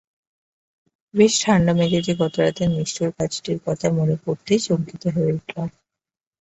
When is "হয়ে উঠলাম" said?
5.15-5.67